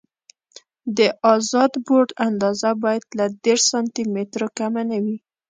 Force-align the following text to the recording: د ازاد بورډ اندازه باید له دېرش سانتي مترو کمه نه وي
د 0.97 0.99
ازاد 1.33 1.71
بورډ 1.85 2.09
اندازه 2.27 2.69
باید 2.83 3.03
له 3.17 3.25
دېرش 3.43 3.63
سانتي 3.71 4.03
مترو 4.13 4.47
کمه 4.57 4.83
نه 4.89 4.97
وي 5.03 5.17